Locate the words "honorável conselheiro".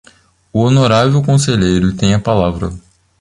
0.65-1.93